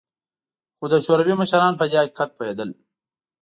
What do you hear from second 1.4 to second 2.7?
مشران په دې حقیقت پوهېدل